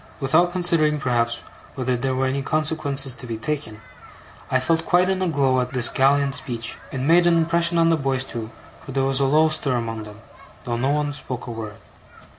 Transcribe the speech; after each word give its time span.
Without 0.19 0.51
considering, 0.51 0.99
perhaps, 0.99 1.41
whether 1.75 1.95
there 1.95 2.15
were 2.15 2.25
any 2.25 2.41
consequences 2.41 3.13
to 3.13 3.27
be 3.27 3.37
taken, 3.37 3.81
I 4.49 4.59
felt 4.59 4.83
quite 4.83 5.11
in 5.11 5.21
a 5.21 5.27
glow 5.27 5.59
at 5.61 5.73
this 5.73 5.89
gallant 5.89 6.33
speech. 6.33 6.75
It 6.91 7.01
made 7.01 7.27
an 7.27 7.37
impression 7.37 7.77
on 7.77 7.91
the 7.91 7.97
boys 7.97 8.23
too, 8.23 8.49
for 8.83 8.93
there 8.93 9.03
was 9.03 9.19
a 9.19 9.25
low 9.27 9.49
stir 9.49 9.75
among 9.75 10.01
them, 10.01 10.21
though 10.63 10.77
no 10.77 10.89
one 10.89 11.13
spoke 11.13 11.45
a 11.45 11.51
word. 11.51 11.75